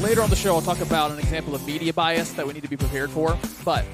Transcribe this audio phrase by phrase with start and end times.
[0.00, 2.62] Later on the show, I'll talk about an example of media bias that we need
[2.62, 3.36] to be prepared for.
[3.64, 3.84] But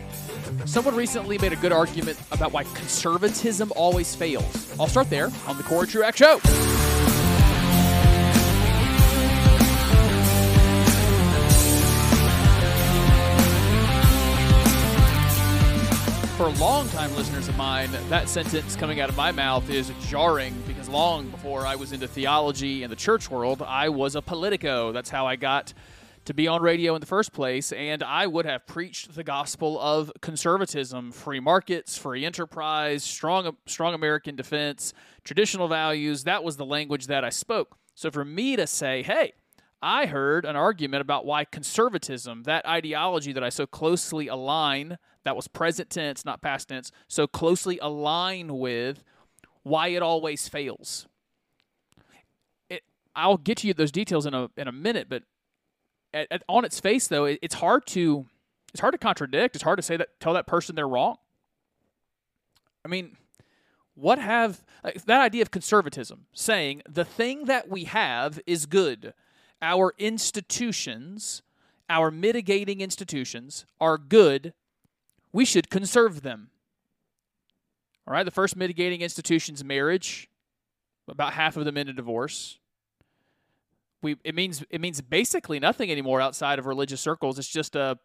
[0.67, 4.79] someone recently made a good argument about why conservatism always fails.
[4.79, 6.39] I'll start there on the Cory Truax Show.
[16.37, 20.55] For long-time listeners of mine, that sentence coming out of my mouth is jarring
[20.85, 24.93] because long before I was into theology and the church world, I was a politico.
[24.93, 25.73] That's how I got
[26.27, 29.81] to be on radio in the first place, and I would have preached the gospel
[29.81, 36.25] of conservatism, free markets, free enterprise, strong strong American defense, traditional values.
[36.25, 37.79] That was the language that I spoke.
[37.95, 39.33] So for me to say, "Hey,
[39.81, 45.37] I heard an argument about why conservatism, that ideology that I so closely align, that
[45.37, 49.03] was present tense, not past tense, so closely align with
[49.65, 51.09] why it always fails.
[52.71, 52.83] It,
[53.17, 55.25] I'll get you those details in a in a minute, but
[56.13, 58.27] at, at, on its face, though, it, it's hard to
[58.73, 59.57] it's hard to contradict.
[59.57, 61.17] It's hard to say that tell that person they're wrong.
[62.85, 63.17] I mean,
[63.95, 69.15] what have like, that idea of conservatism saying the thing that we have is good
[69.63, 71.43] our institutions,
[71.89, 74.53] our mitigating institutions, are good,
[75.33, 76.51] we should conserve them.
[78.07, 80.29] All right, the first mitigating institution is marriage.
[81.09, 82.59] About half of them end in divorce.
[84.03, 87.39] We it means it means basically nothing anymore outside of religious circles.
[87.39, 87.99] It's just a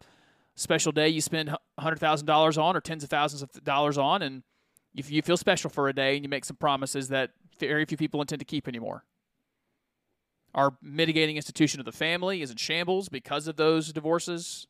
[0.56, 4.22] special day you spend hundred thousand dollars on or tens of thousands of dollars on,
[4.22, 4.44] and
[4.94, 8.22] you feel special for a day and you make some promises that very few people
[8.22, 9.06] intend to keep anymore.
[10.54, 14.68] Our mitigating institution of the family is in shambles because of those divorces.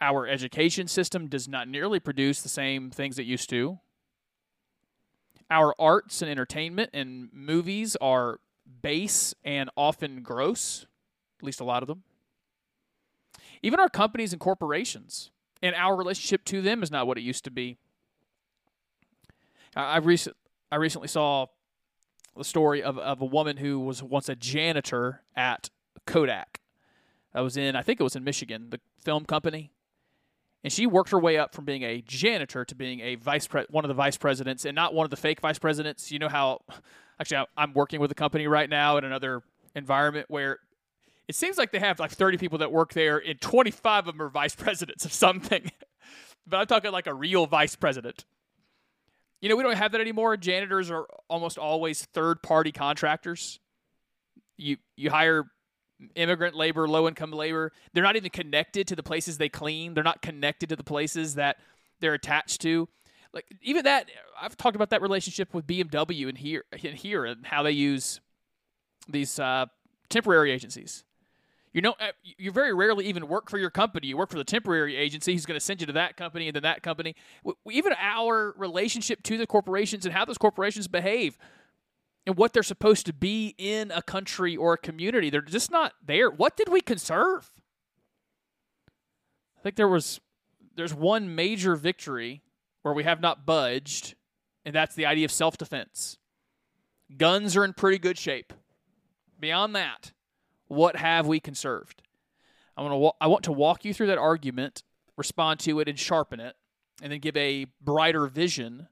[0.00, 3.78] Our education system does not nearly produce the same things it used to.
[5.50, 8.40] Our arts and entertainment and movies are
[8.82, 10.86] base and often gross,
[11.38, 12.02] at least a lot of them.
[13.62, 15.30] Even our companies and corporations
[15.62, 17.78] and our relationship to them is not what it used to be.
[19.74, 20.36] I, recent,
[20.70, 21.46] I recently saw
[22.36, 25.70] the story of, of a woman who was once a janitor at
[26.06, 26.60] Kodak.
[27.34, 29.70] I was in, I think it was in Michigan, the film company.
[30.66, 33.66] And she worked her way up from being a janitor to being a vice pre-
[33.70, 36.10] one of the vice presidents, and not one of the fake vice presidents.
[36.10, 36.62] You know how,
[37.20, 39.44] actually, I'm working with a company right now in another
[39.76, 40.58] environment where
[41.28, 44.20] it seems like they have like 30 people that work there, and 25 of them
[44.20, 45.70] are vice presidents of something.
[46.48, 48.24] but I'm talking like a real vice president.
[49.40, 50.36] You know, we don't have that anymore.
[50.36, 53.60] Janitors are almost always third party contractors.
[54.56, 55.44] You you hire
[56.14, 57.72] immigrant labor, low income labor.
[57.92, 59.94] They're not even connected to the places they clean.
[59.94, 61.56] They're not connected to the places that
[62.00, 62.88] they're attached to.
[63.32, 67.46] Like even that I've talked about that relationship with BMW and here and here and
[67.46, 68.20] how they use
[69.08, 69.66] these uh,
[70.08, 71.04] temporary agencies.
[71.72, 74.06] You know, uh, you very rarely even work for your company.
[74.06, 76.56] You work for the temporary agency who's going to send you to that company and
[76.56, 77.14] then that company.
[77.70, 81.36] Even our relationship to the corporations and how those corporations behave
[82.26, 85.92] and what they're supposed to be in a country or a community, they're just not
[86.04, 86.28] there.
[86.28, 87.50] What did we conserve?
[89.58, 90.20] I think there was
[90.74, 92.42] there's one major victory
[92.82, 94.14] where we have not budged,
[94.64, 96.18] and that's the idea of self-defense.
[97.16, 98.52] Guns are in pretty good shape.
[99.38, 100.12] Beyond that,
[100.66, 102.02] what have we conserved?
[102.76, 104.82] I want to I want to walk you through that argument,
[105.16, 106.56] respond to it, and sharpen it,
[107.00, 108.88] and then give a brighter vision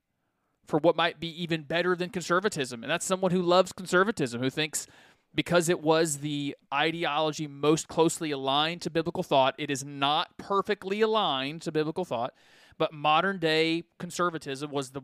[0.66, 2.82] for what might be even better than conservatism.
[2.82, 4.86] And that's someone who loves conservatism, who thinks
[5.34, 11.00] because it was the ideology most closely aligned to biblical thought, it is not perfectly
[11.00, 12.32] aligned to biblical thought,
[12.78, 15.02] but modern day conservatism was the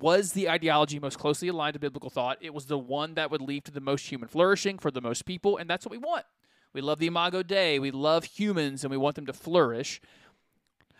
[0.00, 2.38] was the ideology most closely aligned to biblical thought.
[2.40, 5.24] It was the one that would lead to the most human flourishing for the most
[5.26, 6.24] people, and that's what we want.
[6.72, 7.80] We love the Imago Dei.
[7.80, 10.00] We love humans, and we want them to flourish.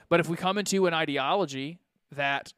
[0.08, 1.78] But if we come into an ideology
[2.10, 2.52] that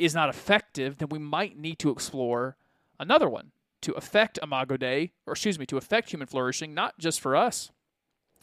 [0.00, 2.56] is not effective, then we might need to explore
[2.98, 3.52] another one
[3.82, 7.70] to affect Imago Dei, or excuse me, to affect human flourishing, not just for us,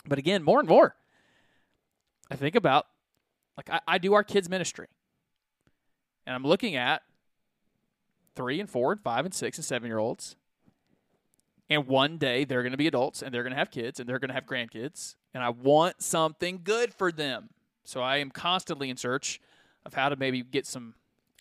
[0.07, 0.95] but again, more and more.
[2.29, 2.87] I think about,
[3.55, 4.87] like, I, I do our kids' ministry.
[6.25, 7.03] And I'm looking at
[8.35, 10.35] three and four and five and six and seven year olds.
[11.69, 14.07] And one day they're going to be adults and they're going to have kids and
[14.07, 15.15] they're going to have grandkids.
[15.33, 17.49] And I want something good for them.
[17.83, 19.41] So I am constantly in search
[19.85, 20.95] of how to maybe get some,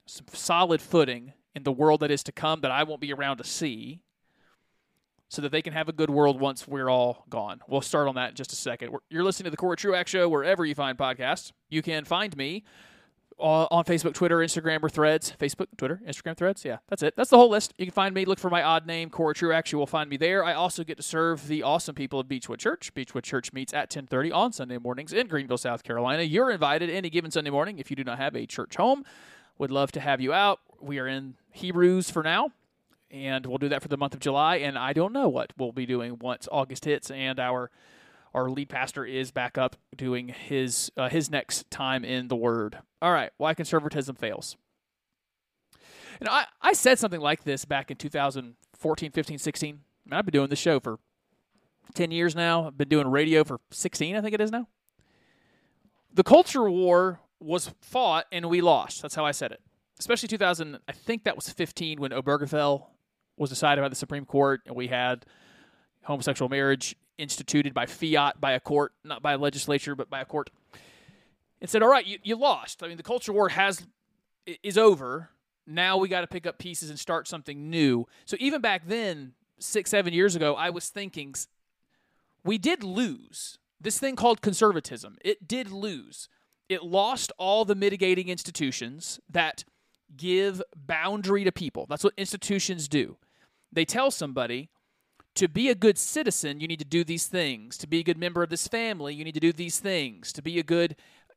[0.06, 3.38] some solid footing in the world that is to come that I won't be around
[3.38, 4.02] to see
[5.28, 7.60] so that they can have a good world once we're all gone.
[7.66, 8.94] We'll start on that in just a second.
[9.10, 11.52] You're listening to the Cory Truax Show wherever you find podcasts.
[11.68, 12.62] You can find me
[13.38, 15.32] uh, on Facebook, Twitter, Instagram, or Threads.
[15.38, 16.64] Facebook, Twitter, Instagram, Threads.
[16.64, 17.14] Yeah, that's it.
[17.16, 17.74] That's the whole list.
[17.76, 18.24] You can find me.
[18.24, 19.72] Look for my odd name, Cory Truax.
[19.72, 20.44] You will find me there.
[20.44, 22.94] I also get to serve the awesome people of Beechwood Church.
[22.94, 26.22] Beechwood Church meets at 10:30 on Sunday mornings in Greenville, South Carolina.
[26.22, 29.04] You're invited any given Sunday morning if you do not have a church home.
[29.58, 30.60] Would love to have you out.
[30.80, 32.52] We are in Hebrews for now,
[33.10, 34.56] and we'll do that for the month of July.
[34.56, 37.70] And I don't know what we'll be doing once August hits and our
[38.34, 42.78] our lead pastor is back up doing his uh, his next time in the Word.
[43.00, 44.56] All right, why conservatism fails.
[46.20, 49.68] And I, I said something like this back in 2014, 15, 16.
[49.74, 50.98] I mean, I've been doing this show for
[51.94, 52.66] 10 years now.
[52.66, 54.68] I've been doing radio for 16, I think it is now.
[56.12, 59.02] The culture war was fought and we lost.
[59.02, 59.60] That's how I said it.
[59.98, 62.86] Especially 2000, I think that was 15 when Obergefell
[63.36, 65.24] was decided by the Supreme Court and we had
[66.02, 70.24] homosexual marriage instituted by fiat by a court, not by a legislature, but by a
[70.24, 70.50] court,
[71.60, 72.82] and said, "All right, you, you lost.
[72.82, 73.86] I mean, the culture war has
[74.62, 75.30] is over.
[75.66, 79.32] Now we got to pick up pieces and start something new." So even back then,
[79.58, 81.34] six, seven years ago, I was thinking
[82.44, 85.16] we did lose this thing called conservatism.
[85.22, 86.28] It did lose.
[86.68, 89.64] It lost all the mitigating institutions that
[90.16, 91.86] give boundary to people.
[91.88, 93.16] That's what institutions do.
[93.72, 94.70] They tell somebody,
[95.34, 97.76] to be a good citizen, you need to do these things.
[97.78, 100.32] To be a good member of this family, you need to do these things.
[100.32, 100.96] To be a good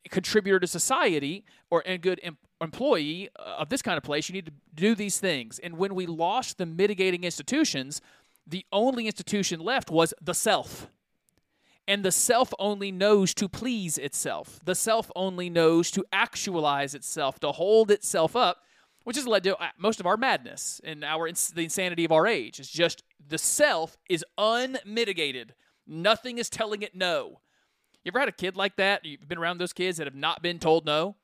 [0.10, 4.34] contributor to society or a good em- employee uh, of this kind of place, you
[4.34, 5.60] need to do these things.
[5.60, 8.02] And when we lost the mitigating institutions,
[8.48, 10.90] the only institution left was the self.
[11.90, 14.62] And the self only knows to please itself.
[14.64, 18.64] The self only knows to actualize itself, to hold itself up
[19.10, 22.28] which has led to uh, most of our madness and our the insanity of our
[22.28, 22.60] age.
[22.60, 25.56] It's just the self is unmitigated.
[25.88, 27.40] Nothing is telling it no.
[28.04, 29.04] You ever had a kid like that?
[29.04, 31.16] You've been around those kids that have not been told no.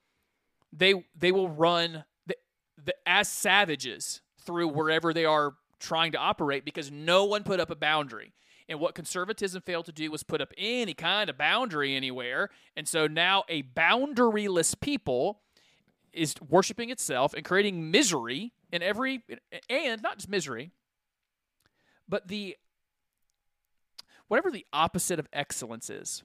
[0.74, 2.36] They they will run the,
[2.84, 7.70] the, as savages through wherever they are trying to operate because no one put up
[7.70, 8.34] a boundary.
[8.68, 12.50] And what conservatism failed to do was put up any kind of boundary anywhere.
[12.76, 15.42] And so now a boundaryless people
[16.16, 19.24] is worshiping itself and creating misery in every
[19.70, 20.72] and not just misery
[22.08, 22.56] but the
[24.28, 26.24] whatever the opposite of excellence is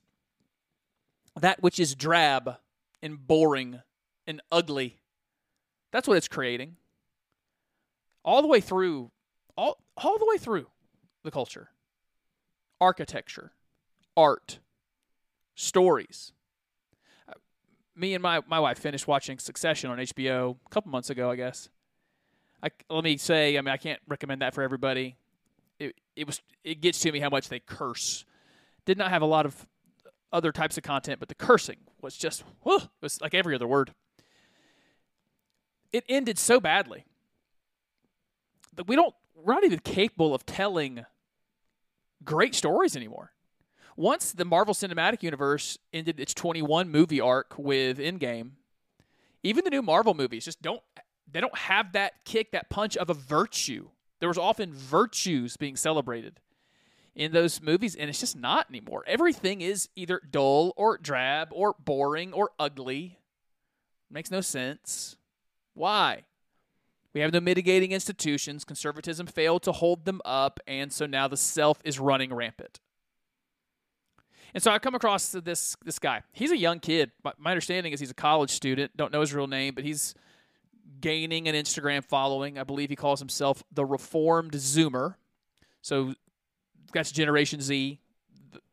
[1.38, 2.56] that which is drab
[3.02, 3.80] and boring
[4.26, 5.00] and ugly
[5.92, 6.76] that's what it's creating
[8.24, 9.10] all the way through
[9.56, 10.66] all all the way through
[11.24, 11.70] the culture
[12.80, 13.52] architecture
[14.16, 14.58] art
[15.54, 16.32] stories
[18.00, 21.36] me and my, my wife finished watching Succession on HBO a couple months ago, I
[21.36, 21.68] guess.
[22.62, 25.16] I, let me say, I mean, I can't recommend that for everybody.
[25.78, 28.24] It, it was it gets to me how much they curse.
[28.84, 29.66] Did not have a lot of
[30.32, 33.66] other types of content, but the cursing was just whew, it was like every other
[33.66, 33.94] word.
[35.92, 37.06] It ended so badly
[38.74, 41.06] that we don't we're not even capable of telling
[42.24, 43.32] great stories anymore
[44.00, 48.52] once the Marvel Cinematic Universe ended its 21 movie arc with Endgame,
[49.42, 50.80] even the new Marvel movies just don't
[51.30, 53.90] they don't have that kick, that punch of a virtue.
[54.18, 56.40] There was often virtues being celebrated
[57.14, 59.04] in those movies, and it's just not anymore.
[59.06, 63.18] Everything is either dull or drab or boring or ugly.
[64.10, 65.16] makes no sense.
[65.74, 66.24] Why?
[67.12, 68.64] We have no mitigating institutions.
[68.64, 72.78] Conservatism failed to hold them up, and so now the self is running rampant.
[74.54, 76.22] And so I come across this this guy.
[76.32, 77.12] He's a young kid.
[77.38, 78.96] My understanding is he's a college student.
[78.96, 80.14] Don't know his real name, but he's
[81.00, 82.58] gaining an Instagram following.
[82.58, 85.14] I believe he calls himself the Reformed Zoomer.
[85.82, 86.14] So
[86.92, 88.00] that's Generation Z.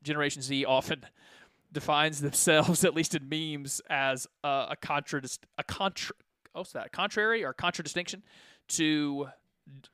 [0.03, 1.05] Generation Z often
[1.71, 5.21] defines themselves, at least in memes, as a, a contra
[5.57, 6.15] a contra
[6.57, 6.91] what's that?
[6.91, 8.23] Contrary or contradistinction
[8.69, 9.29] to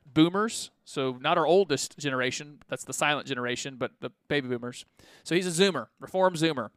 [0.06, 0.70] boomers.
[0.84, 2.60] So not our oldest generation.
[2.68, 4.84] That's the silent generation, but the baby boomers.
[5.22, 6.70] So he's a Zoomer, reform Zoomer.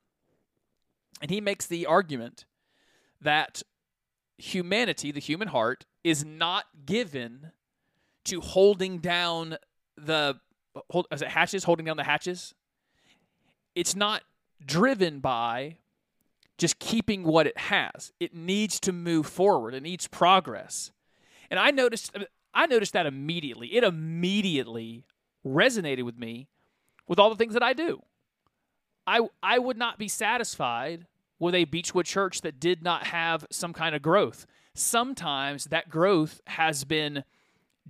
[1.22, 2.46] And he makes the argument
[3.22, 3.63] that
[4.38, 7.51] humanity, the human heart, is not given
[8.25, 9.58] to holding down
[9.98, 10.39] the
[10.89, 12.53] hold as it hatches, holding down the hatches.
[13.74, 14.24] It's not
[14.63, 15.77] driven by
[16.58, 18.12] just keeping what it has.
[18.20, 19.74] It needs to move forward.
[19.74, 20.92] It needs progress.
[21.50, 22.16] And I noticed
[22.54, 23.76] I noticed that immediately.
[23.76, 25.04] It immediately
[25.46, 26.48] resonated with me
[27.08, 28.02] with all the things that I do.
[29.06, 31.06] I I would not be satisfied
[31.40, 34.46] with a Beechwood church that did not have some kind of growth.
[34.74, 37.24] Sometimes that growth has been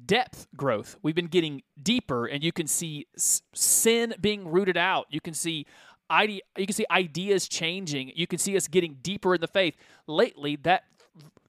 [0.06, 0.98] depth growth.
[1.02, 5.08] We've been getting deeper and you can see sin being rooted out.
[5.10, 5.66] You can see
[6.10, 8.12] you can see ideas changing.
[8.16, 9.76] You can see us getting deeper in the faith.
[10.08, 10.84] Lately that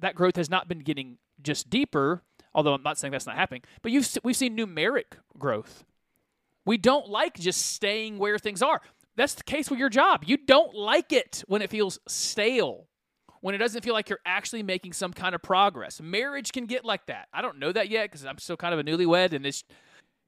[0.01, 2.23] that growth has not been getting just deeper,
[2.55, 5.85] although I'm not saying that's not happening, but you've we've seen numeric growth.
[6.65, 8.83] We don't like just staying where things are.
[9.17, 10.25] That's the case with your job.
[10.27, 12.87] You don't like it when it feels stale,
[13.41, 16.01] when it doesn't feel like you're actually making some kind of progress.
[16.01, 17.29] Marriage can get like that.
[17.33, 19.65] I don't know that yet because I'm still kind of a newlywed, and it's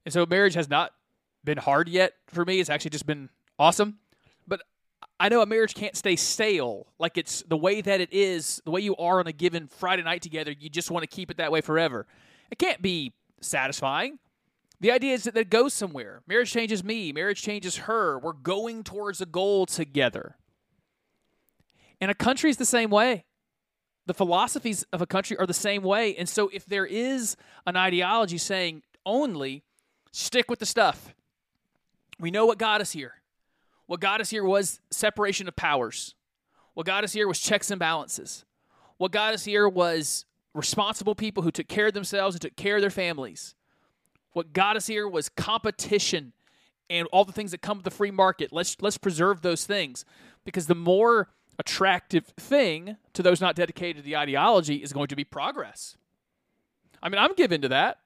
[0.05, 0.93] and so marriage has not
[1.45, 2.61] been hard yet for me.
[2.61, 3.99] It's actually just been awesome.
[4.47, 4.63] But
[5.19, 6.87] I know a marriage can't stay stale.
[6.99, 10.03] Like it's the way that it is, the way you are on a given Friday
[10.03, 12.07] night together, you just want to keep it that way forever.
[12.51, 14.19] It can't be satisfying.
[14.81, 16.23] The idea is that it goes somewhere.
[16.27, 18.19] Marriage changes me, marriage changes her.
[18.19, 20.37] We're going towards a goal together.
[22.01, 23.27] And a country is the same way.
[24.07, 26.17] The philosophies of a country are the same way.
[26.17, 29.65] And so if there is an ideology saying only
[30.13, 31.15] stick with the stuff,
[32.19, 33.20] we know what got us here.
[33.91, 36.15] What got us here was separation of powers.
[36.75, 38.45] What got us here was checks and balances.
[38.99, 42.77] What got us here was responsible people who took care of themselves and took care
[42.77, 43.57] of their families.
[44.33, 46.35] What got us here was competition
[46.89, 48.53] and all the things that come with the free market.
[48.53, 50.05] Let's let's preserve those things
[50.45, 55.17] because the more attractive thing to those not dedicated to the ideology is going to
[55.17, 55.97] be progress.
[57.03, 57.99] I mean, I'm given to that.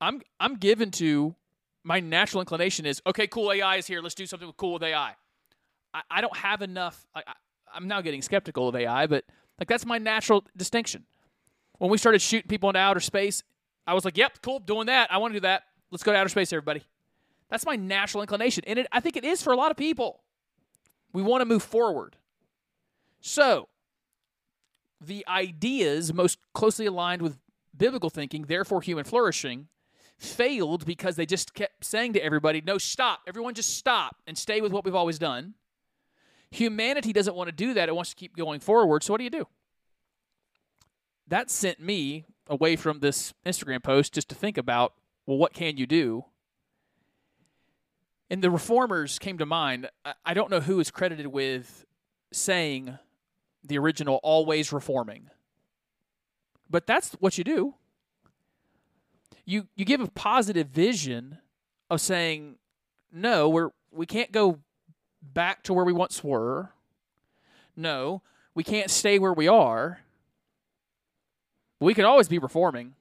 [0.00, 1.36] I'm I'm given to
[1.84, 4.00] my natural inclination is okay, cool AI is here.
[4.00, 5.14] Let's do something cool with AI.
[5.94, 7.06] I, I don't have enough.
[7.14, 7.32] I, I,
[7.74, 9.24] I'm now getting skeptical of AI, but
[9.58, 11.04] like that's my natural distinction.
[11.78, 13.42] When we started shooting people into outer space,
[13.86, 15.12] I was like, "Yep, cool, doing that.
[15.12, 15.64] I want to do that.
[15.90, 16.82] Let's go to outer space, everybody."
[17.48, 20.20] That's my natural inclination, and it, I think it is for a lot of people.
[21.12, 22.16] We want to move forward.
[23.20, 23.68] So,
[25.00, 27.38] the ideas most closely aligned with
[27.76, 29.66] biblical thinking, therefore human flourishing,
[30.20, 33.20] failed because they just kept saying to everybody, no, stop.
[33.26, 35.54] Everyone just stop and stay with what we've always done.
[36.50, 37.88] Humanity doesn't want to do that.
[37.88, 39.02] It wants to keep going forward.
[39.02, 39.46] So what do you do?
[41.26, 44.92] That sent me away from this Instagram post just to think about,
[45.26, 46.24] well, what can you do?
[48.28, 49.88] And the reformers came to mind.
[50.24, 51.86] I don't know who is credited with
[52.32, 52.98] saying
[53.64, 55.30] the original always reforming.
[56.68, 57.74] But that's what you do
[59.50, 61.38] you you give a positive vision
[61.90, 62.56] of saying
[63.12, 64.60] no we're we can't go
[65.20, 66.70] back to where we once were.
[67.76, 68.22] No
[68.54, 70.00] we can't stay where we are.
[71.80, 72.94] We can always be reforming.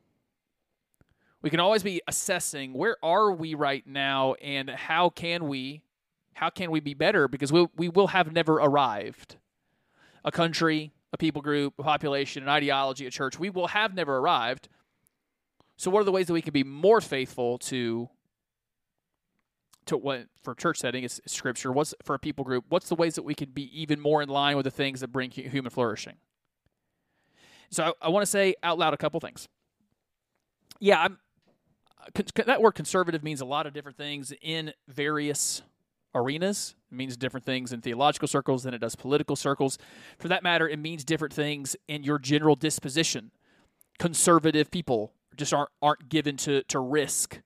[1.41, 5.83] We can always be assessing where are we right now and how can we
[6.33, 7.27] how can we be better?
[7.27, 9.35] Because we, we will have never arrived.
[10.25, 14.17] A country a people group a population an ideology a church we will have never
[14.17, 14.69] arrived
[15.79, 18.09] so, what are the ways that we can be more faithful to
[19.85, 21.71] to what for church setting is scripture?
[21.71, 22.65] What's for a people group?
[22.67, 25.07] What's the ways that we can be even more in line with the things that
[25.07, 26.17] bring human flourishing?
[27.69, 29.47] So, I, I want to say out loud a couple things.
[30.81, 31.17] Yeah, I'm,
[32.35, 35.61] that word conservative means a lot of different things in various
[36.13, 36.75] arenas.
[36.91, 39.77] It means different things in theological circles than it does political circles.
[40.17, 43.31] For that matter, it means different things in your general disposition.
[43.97, 47.41] Conservative people just aren't aren't given to to risk.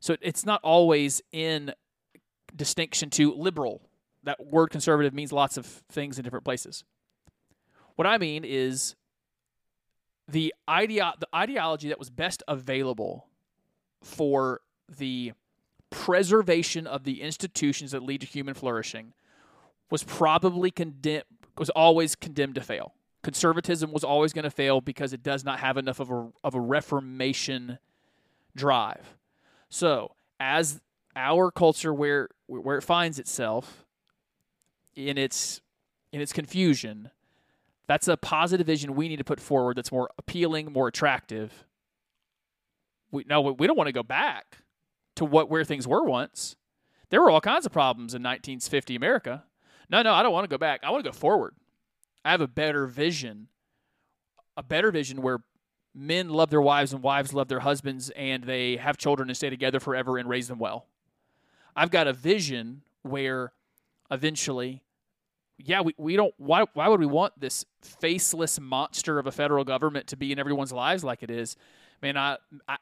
[0.00, 1.72] So it's not always in
[2.54, 3.82] distinction to liberal.
[4.22, 6.84] That word conservative means lots of things in different places.
[7.96, 8.94] What I mean is
[10.28, 13.26] the idea the ideology that was best available
[14.02, 15.32] for the
[15.90, 19.12] preservation of the institutions that lead to human flourishing
[19.90, 21.24] was probably condemned
[21.58, 25.60] was always condemned to fail conservatism was always going to fail because it does not
[25.60, 27.78] have enough of a of a reformation
[28.56, 29.16] drive.
[29.68, 30.80] So, as
[31.16, 33.84] our culture where where it finds itself
[34.94, 35.60] in its
[36.12, 37.10] in its confusion,
[37.86, 41.64] that's a positive vision we need to put forward that's more appealing, more attractive.
[43.10, 44.58] We no, we don't want to go back
[45.16, 46.56] to what where things were once.
[47.10, 49.44] There were all kinds of problems in 1950 America.
[49.88, 50.80] No, no, I don't want to go back.
[50.84, 51.54] I want to go forward.
[52.24, 53.48] I have a better vision,
[54.56, 55.38] a better vision where
[55.94, 59.50] men love their wives and wives love their husbands and they have children and stay
[59.50, 60.86] together forever and raise them well.
[61.74, 63.52] I've got a vision where
[64.10, 64.82] eventually,
[65.58, 69.64] yeah, we, we don't, why, why would we want this faceless monster of a federal
[69.64, 71.56] government to be in everyone's lives like it is?
[72.02, 72.36] Man, I,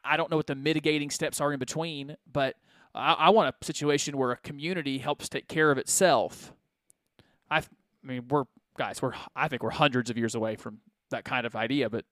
[0.04, 2.56] I don't know what the mitigating steps are in between, but
[2.94, 6.52] I, I want a situation where a community helps take care of itself.
[7.50, 8.44] i I mean, we're
[8.78, 10.78] guys, we're I think we're hundreds of years away from
[11.10, 12.04] that kind of idea, but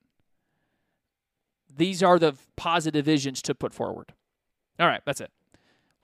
[1.75, 4.13] these are the positive visions to put forward.
[4.79, 5.31] All right, that's it.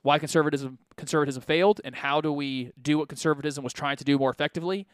[0.02, 4.18] Why conservatism conservatism failed and how do we do what conservatism was trying to do
[4.18, 4.86] more effectively?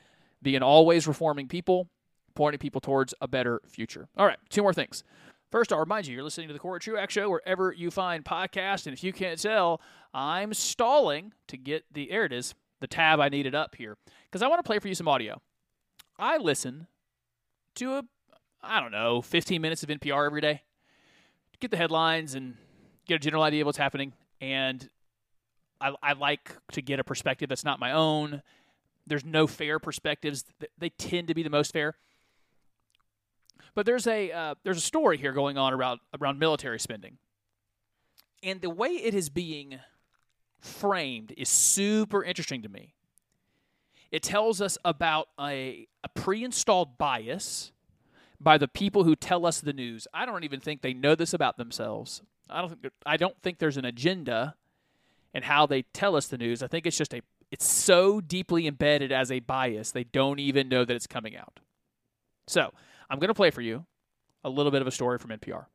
[0.43, 1.89] Be an always reforming people,
[2.35, 4.09] pointing people towards a better future.
[4.17, 5.05] All right, two more things.
[5.51, 8.87] First, I'll remind you, you're listening to the Cory Truax Show wherever you find podcasts.
[8.87, 9.81] And if you can't tell,
[10.15, 13.97] I'm stalling to get the, there it is, the tab I needed up here.
[14.27, 15.43] Because I want to play for you some audio.
[16.21, 16.87] I listen
[17.77, 18.03] to a,
[18.63, 20.63] I don't know, 15 minutes of NPR every day.
[21.61, 22.57] Get the headlines and
[23.07, 24.13] get a general idea of what's happening.
[24.41, 24.89] And
[25.81, 28.43] I, I like to get a perspective that's not my own.
[29.07, 30.45] There's no fair perspectives.
[30.79, 31.97] They tend to be the most fair.
[33.75, 37.19] But there's a uh, there's a story here going on around around military spending,
[38.43, 39.79] and the way it is being
[40.59, 42.95] framed is super interesting to me.
[44.11, 47.73] It tells us about a, a pre-installed bias
[48.41, 50.09] by the people who tell us the news.
[50.13, 52.23] I don't even think they know this about themselves.
[52.49, 54.57] I don't think I don't think there's an agenda
[55.33, 56.63] in how they tell us the news.
[56.63, 60.69] I think it's just a it's so deeply embedded as a bias they don't even
[60.69, 61.61] know that it's coming out.
[62.47, 62.73] So,
[63.09, 63.87] I'm going to play for you
[64.45, 65.67] a little bit of a story from NPR.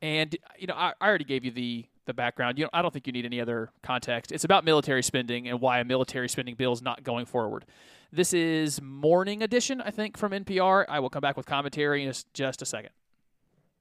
[0.00, 2.58] And you know, I, I already gave you the the background.
[2.58, 4.32] You know, I don't think you need any other context.
[4.32, 7.64] It's about military spending and why a military spending bill is not going forward.
[8.12, 10.84] This is morning edition, I think, from NPR.
[10.88, 12.90] I will come back with commentary in just a second.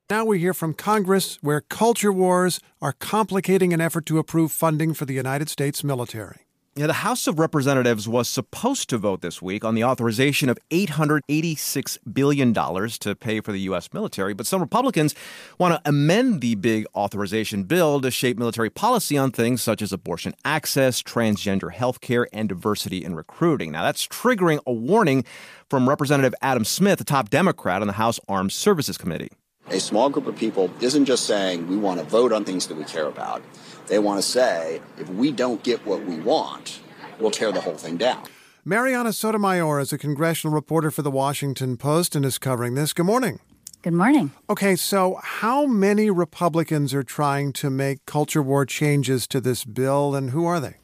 [0.10, 4.94] Now we hear from Congress where culture wars are complicating an effort to approve funding
[4.94, 6.48] for the United States military.
[6.74, 10.58] Yeah, the House of Representatives was supposed to vote this week on the authorization of
[10.70, 13.90] $886 billion to pay for the U.S.
[13.92, 15.14] military, but some Republicans
[15.58, 19.92] want to amend the big authorization bill to shape military policy on things such as
[19.92, 23.74] abortion access, transgender health care, and diversity in recruiting.
[23.74, 25.26] Now, that's triggering a warning
[25.70, 29.32] from Representative Adam Smith, a top Democrat on the House Armed Services Committee.
[29.70, 32.76] A small group of people isn't just saying we want to vote on things that
[32.76, 33.42] we care about.
[33.88, 36.82] They want to say, if we don't get what we want,
[37.20, 38.24] we'll tear the whole thing down.
[38.66, 42.94] Mariana Sotomayor is a congressional reporter for the Washington Post and is covering this.
[42.94, 43.40] Good morning.
[43.82, 44.32] Good morning.
[44.50, 50.14] Okay, so how many Republicans are trying to make culture war changes to this bill,
[50.14, 50.76] and who are they?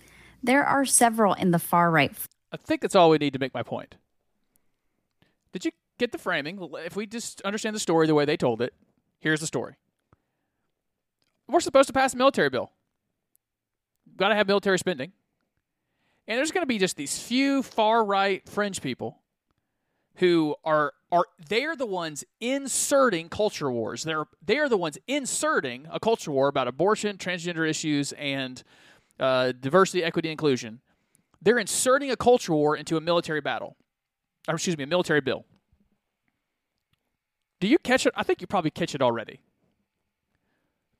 [0.41, 2.11] There are several in the far right.
[2.51, 3.95] I think that's all we need to make my point.
[5.53, 6.59] Did you get the framing?
[6.85, 8.73] If we just understand the story the way they told it,
[9.19, 9.75] here's the story.
[11.47, 12.71] We're supposed to pass a military bill
[14.17, 15.11] got to have military spending.
[16.27, 19.19] And there's going to be just these few far right fringe people
[20.15, 24.03] who are are they're the ones inserting culture wars.
[24.03, 28.61] They're they are the ones inserting a culture war about abortion, transgender issues, and
[29.19, 30.81] uh, diversity, equity, inclusion.
[31.41, 33.77] They're inserting a culture war into a military battle,
[34.49, 35.45] or excuse me, a military bill.
[37.59, 38.13] Do you catch it?
[38.15, 39.39] I think you probably catch it already.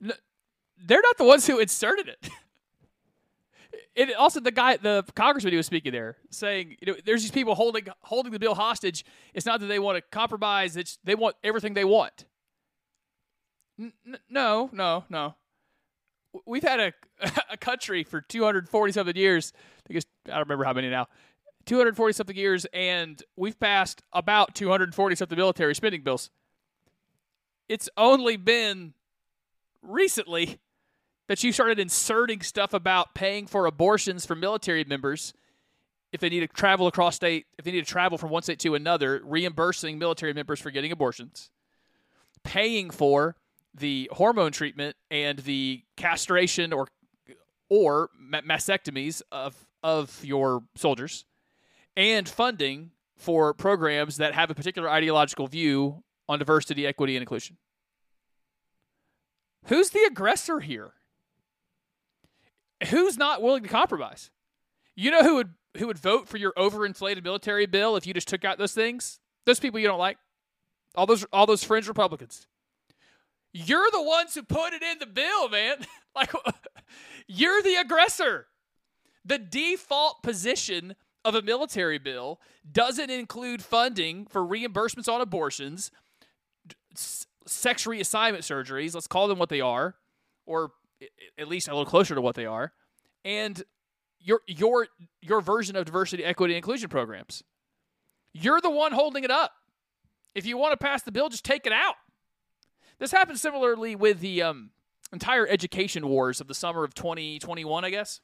[0.02, 2.30] they're not the ones who inserted it.
[3.96, 7.32] it also the guy, the congressman who was speaking there, saying, you know, there's these
[7.32, 9.06] people holding holding the bill hostage.
[9.34, 12.26] It's not that they want to compromise; it's they want everything they want.
[13.80, 13.94] N-
[14.30, 15.36] no, no, no.
[16.46, 16.94] We've had a
[17.52, 19.54] a country for 240 something years.
[19.90, 21.08] I guess I don't remember how many now.
[21.66, 26.30] 240 something years, and we've passed about 240 something military spending bills.
[27.70, 28.94] It's only been
[29.82, 30.60] recently
[31.28, 35.34] that you started inserting stuff about paying for abortions for military members
[36.14, 38.60] if they need to travel across state, if they need to travel from one state
[38.60, 41.52] to another, reimbursing military members for getting abortions,
[42.44, 43.36] paying for
[43.74, 46.88] the hormone treatment and the castration or
[47.70, 51.26] or mastectomies of of your soldiers,
[51.98, 57.58] and funding for programs that have a particular ideological view on diversity, equity, and inclusion.
[59.66, 60.94] Who's the aggressor here?
[62.86, 64.30] who's not willing to compromise?
[64.96, 68.28] You know who would who would vote for your overinflated military bill if you just
[68.28, 69.20] took out those things?
[69.46, 70.18] Those people you don't like.
[70.96, 72.48] All those all those fringe Republicans.
[73.54, 75.78] You're the ones who put it in the bill, man.
[76.16, 76.32] like
[77.28, 78.48] you're the aggressor.
[79.26, 85.92] The default position of a military bill doesn't include funding for reimbursements on abortions,
[86.98, 89.96] sex reassignment surgeries, let's call them what they are,
[90.46, 90.72] or
[91.38, 92.74] at least a little closer to what they are,
[93.24, 93.64] and
[94.20, 94.88] your your
[95.22, 97.44] your version of diversity, equity, and inclusion programs.
[98.34, 99.52] You're the one holding it up.
[100.36, 101.96] If you want to pass the bill, just take it out.
[103.00, 104.72] This happened similarly with the um,
[105.12, 108.22] entire education wars of the summer of 2021, I guess.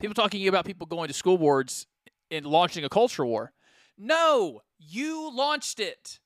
[0.00, 1.86] People talking about people going to school boards
[2.30, 3.52] and launching a culture war.
[3.98, 6.20] No, you launched it.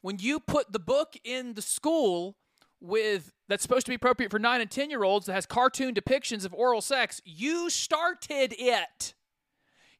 [0.00, 2.36] When you put the book in the school
[2.80, 5.92] with that's supposed to be appropriate for 9 and 10 year olds that has cartoon
[5.92, 9.14] depictions of oral sex you started it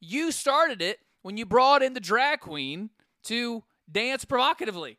[0.00, 2.90] you started it when you brought in the drag queen
[3.24, 4.98] to dance provocatively.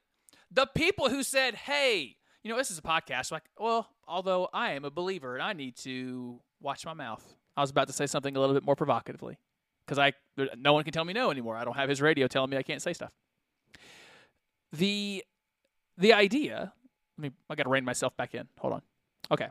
[0.52, 3.32] The people who said, hey, you know, this is a podcast.
[3.32, 7.24] Like, well, although I am a believer and I need to watch my mouth.
[7.56, 9.38] I was about to say something a little bit more provocatively
[9.86, 10.14] because I
[10.58, 11.58] no one can tell me no anymore.
[11.58, 13.12] I don't have his radio telling me I can't say stuff.
[14.72, 15.24] The
[15.98, 16.74] the idea,
[17.18, 18.48] I mean, I got to rein myself back in.
[18.60, 18.82] Hold on.
[19.32, 19.48] Okay.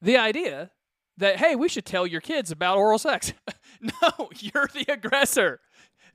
[0.00, 0.70] The idea
[1.16, 3.32] that hey, we should tell your kids about oral sex.
[3.80, 5.60] no, you're the aggressor.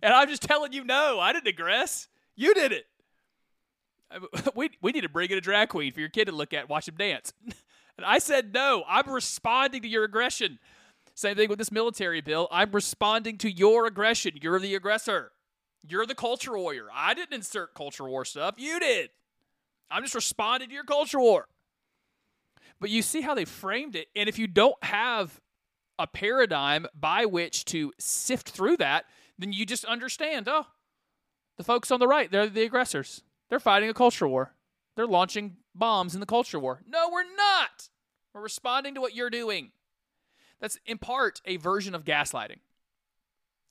[0.01, 2.07] And I'm just telling you no, I didn't aggress.
[2.35, 2.85] You did it.
[4.55, 6.69] We, we need to bring in a drag queen for your kid to look at,
[6.69, 7.33] watch him dance.
[7.97, 8.83] And I said no.
[8.87, 10.59] I'm responding to your aggression.
[11.15, 12.47] Same thing with this military bill.
[12.51, 14.33] I'm responding to your aggression.
[14.41, 15.31] You're the aggressor.
[15.87, 16.87] You're the culture warrior.
[16.93, 18.55] I didn't insert culture war stuff.
[18.57, 19.09] You did.
[19.91, 21.47] I'm just responding to your culture war.
[22.79, 24.07] But you see how they framed it.
[24.15, 25.39] And if you don't have
[25.99, 29.05] a paradigm by which to sift through that,
[29.37, 30.67] then you just understand oh,
[31.57, 33.23] the folks on the right, they're the aggressors.
[33.49, 34.55] They're fighting a culture war.
[34.95, 36.81] They're launching bombs in the culture war.
[36.87, 37.89] No, we're not.
[38.33, 39.71] We're responding to what you're doing.
[40.59, 42.59] That's in part a version of gaslighting.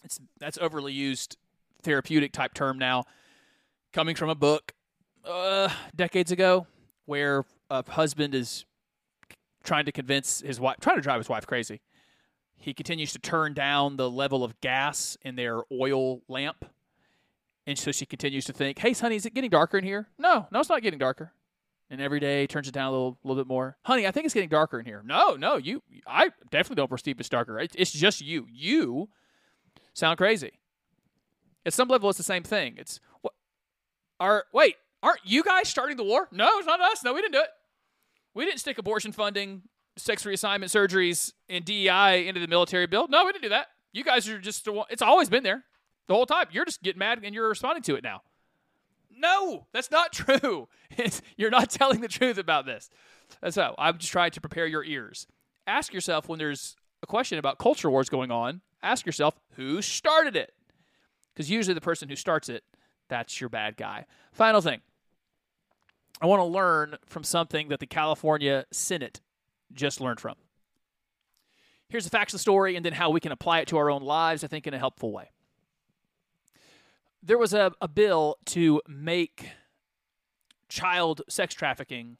[0.04, 1.36] It's that's overly used
[1.82, 3.04] therapeutic type term now,
[3.92, 4.72] coming from a book
[5.24, 6.66] uh, decades ago,
[7.06, 8.64] where a husband is
[9.64, 11.80] trying to convince his wife, trying to drive his wife crazy.
[12.56, 16.64] He continues to turn down the level of gas in their oil lamp
[17.66, 20.48] and so she continues to think, "Hey, honey, is it getting darker in here?" No,
[20.50, 21.32] no, it's not getting darker.
[21.90, 23.76] And every day turns it down a little, little bit more.
[23.82, 25.02] Honey, I think it's getting darker in here.
[25.04, 27.58] No, no, you, I definitely don't perceive it's darker.
[27.58, 28.46] It's just you.
[28.50, 29.10] You
[29.92, 30.52] sound crazy.
[31.64, 32.74] At some level, it's the same thing.
[32.76, 33.34] It's what?
[34.18, 36.28] Are wait, aren't you guys starting the war?
[36.32, 37.04] No, it's not us.
[37.04, 37.48] No, we didn't do it.
[38.34, 39.62] We didn't stick abortion funding,
[39.96, 43.06] sex reassignment surgeries, and DEI into the military bill.
[43.08, 43.68] No, we didn't do that.
[43.92, 44.66] You guys are just.
[44.90, 45.64] It's always been there
[46.08, 46.46] the whole time.
[46.50, 48.22] You're just getting mad and you're responding to it now.
[49.10, 50.68] No, that's not true.
[51.36, 52.90] You're not telling the truth about this.
[53.40, 55.26] That's how I'm just trying to prepare your ears.
[55.66, 60.36] Ask yourself when there's a question about culture wars going on, ask yourself who started
[60.36, 60.52] it.
[61.34, 62.64] Because usually the person who starts it,
[63.08, 64.06] that's your bad guy.
[64.32, 64.80] Final thing
[66.20, 69.20] I want to learn from something that the California Senate
[69.72, 70.36] just learned from.
[71.88, 73.90] Here's the facts of the story and then how we can apply it to our
[73.90, 75.30] own lives, I think, in a helpful way
[77.22, 79.50] there was a, a bill to make
[80.68, 82.16] child sex trafficking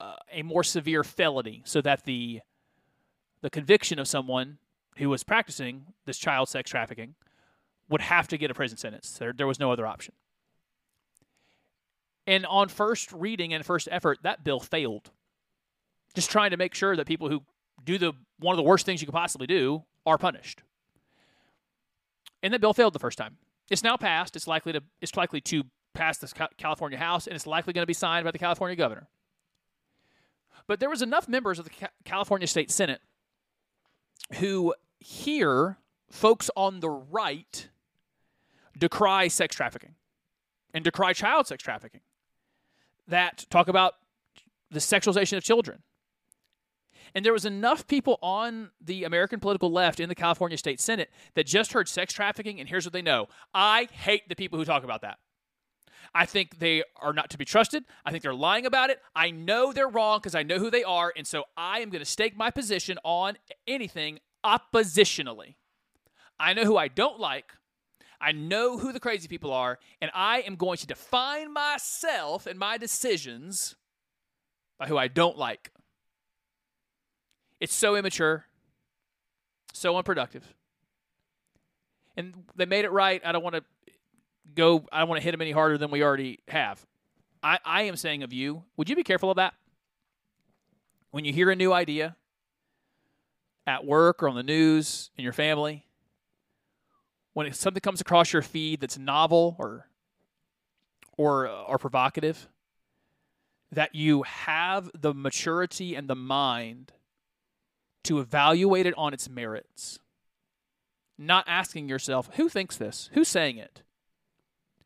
[0.00, 2.40] uh, a more severe felony so that the
[3.42, 4.58] the conviction of someone
[4.96, 7.14] who was practicing this child sex trafficking
[7.88, 9.18] would have to get a prison sentence.
[9.18, 10.14] There, there was no other option.
[12.26, 15.10] And on first reading and first effort, that bill failed.
[16.14, 17.42] Just trying to make sure that people who
[17.84, 20.62] do the one of the worst things you could possibly do are punished.
[22.42, 23.36] And that bill failed the first time.
[23.70, 24.36] It's now passed.
[24.36, 27.86] It's likely to it's likely to pass the California House, and it's likely going to
[27.86, 29.08] be signed by the California governor.
[30.66, 33.00] But there was enough members of the California State Senate
[34.38, 35.78] who hear
[36.10, 37.68] folks on the right
[38.78, 39.94] decry sex trafficking
[40.72, 42.00] and decry child sex trafficking
[43.06, 43.94] that talk about
[44.70, 45.82] the sexualization of children
[47.14, 51.10] and there was enough people on the American political left in the California State Senate
[51.34, 54.64] that just heard sex trafficking, and here's what they know I hate the people who
[54.64, 55.18] talk about that.
[56.14, 57.84] I think they are not to be trusted.
[58.04, 59.00] I think they're lying about it.
[59.16, 61.12] I know they're wrong because I know who they are.
[61.16, 65.56] And so I am going to stake my position on anything oppositionally.
[66.38, 67.46] I know who I don't like.
[68.24, 69.78] I know who the crazy people are.
[70.00, 73.76] And I am going to define myself and my decisions
[74.78, 75.70] by who I don't like.
[77.60, 78.46] It's so immature,
[79.74, 80.54] so unproductive.
[82.16, 83.20] And they made it right.
[83.24, 83.64] I don't want to
[84.54, 86.84] go, I don't want to hit them any harder than we already have.
[87.42, 89.52] I, I am saying of you, would you be careful of that?
[91.10, 92.16] When you hear a new idea
[93.66, 95.84] at work or on the news in your family,
[97.34, 99.88] when something comes across your feed that's novel or
[101.16, 102.48] or uh, or provocative,
[103.70, 106.92] that you have the maturity and the mind
[108.04, 109.98] to evaluate it on its merits.
[111.16, 113.10] Not asking yourself, who thinks this?
[113.12, 113.82] Who's saying it?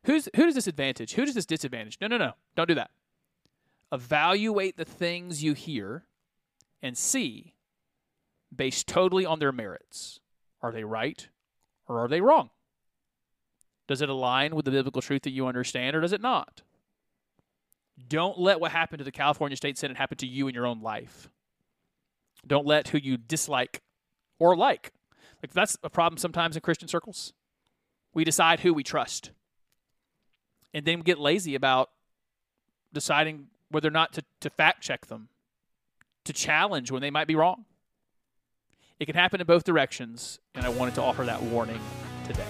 [0.05, 1.13] Who's, who does this advantage?
[1.13, 1.97] Who does this disadvantage?
[1.99, 2.33] No, no, no.
[2.55, 2.91] Don't do that.
[3.91, 6.05] Evaluate the things you hear
[6.81, 7.55] and see
[8.55, 10.19] based totally on their merits.
[10.61, 11.27] Are they right
[11.89, 12.51] or are they wrong?
[13.87, 16.61] Does it align with the biblical truth that you understand or does it not?
[18.07, 20.81] Don't let what happened to the California State Senate happen to you in your own
[20.81, 21.29] life.
[22.47, 23.81] Don't let who you dislike
[24.37, 24.93] or like.
[25.43, 27.33] Like that's a problem sometimes in Christian circles.
[28.13, 29.31] We decide who we trust.
[30.73, 31.89] And then we get lazy about
[32.93, 35.29] deciding whether or not to, to fact check them,
[36.25, 37.65] to challenge when they might be wrong.
[38.99, 41.79] It can happen in both directions, and I wanted to offer that warning
[42.25, 42.45] today.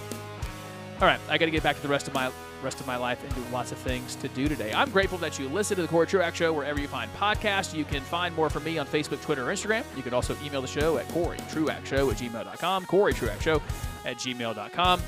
[0.99, 2.31] All right, I got to get back to the rest of my
[2.61, 4.73] rest of my life and do lots of things to do today.
[4.73, 7.73] I'm grateful that you listen to the Cory Truax Show wherever you find podcasts.
[7.73, 9.85] You can find more from me on Facebook, Twitter, or Instagram.
[9.95, 13.61] You can also email the show at CoryTruaxShow at gmail.com, CoryTruaxShow
[14.05, 15.01] at gmail.com.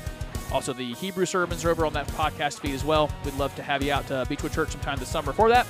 [0.50, 3.10] Also, the Hebrew sermons are over on that podcast feed as well.
[3.24, 5.66] We'd love to have you out to Beechwood Church sometime this summer for that.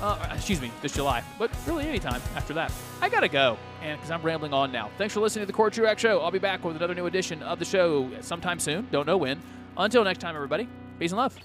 [0.00, 2.72] Uh, excuse me, this July, but really anytime after that.
[3.02, 4.90] I gotta go, and because I'm rambling on now.
[4.96, 6.20] Thanks for listening to the Cory Truax Show.
[6.20, 8.88] I'll be back with another new edition of the show sometime soon.
[8.90, 9.40] Don't know when.
[9.76, 10.68] Until next time, everybody.
[10.98, 11.36] Peace and love.